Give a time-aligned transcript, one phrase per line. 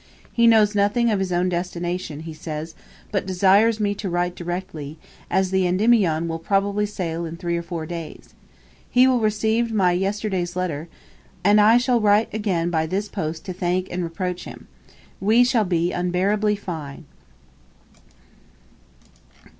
[0.33, 2.73] He knows nothing of his own destination, he says,
[3.11, 4.97] but desires me to write directly,
[5.29, 8.33] as the "Endymion" will probably sail in three or four days.
[8.89, 10.87] He will receive my yesterday's letter,
[11.43, 14.67] and I shall write again by this post to thank and reproach him.
[15.19, 17.05] We shall be unbearably fine.'